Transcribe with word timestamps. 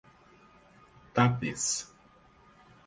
Tapes 1.13 1.93